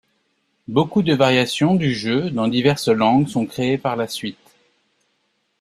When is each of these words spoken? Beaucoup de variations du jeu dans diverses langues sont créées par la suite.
Beaucoup 0.67 1.03
de 1.03 1.13
variations 1.13 1.75
du 1.75 1.93
jeu 1.93 2.31
dans 2.31 2.47
diverses 2.47 2.87
langues 2.87 3.27
sont 3.27 3.45
créées 3.45 3.77
par 3.77 3.95
la 3.95 4.07
suite. 4.07 4.55